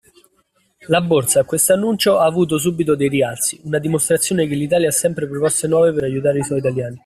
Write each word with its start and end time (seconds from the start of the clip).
La 0.87 0.99
borsa 0.99 1.41
a 1.41 1.45
quest'annuncio 1.45 2.17
ha 2.17 2.25
avuto 2.25 2.57
subito 2.57 2.95
dei 2.95 3.07
rialzi, 3.07 3.61
a 3.69 3.77
dimostrazione 3.77 4.47
che 4.47 4.55
l'Italia 4.55 4.87
ha 4.87 4.91
sempre 4.91 5.27
proposte 5.27 5.67
nuove 5.67 5.93
per 5.93 6.05
aiutare 6.05 6.39
i 6.39 6.43
suoi 6.43 6.57
italiani. 6.57 6.97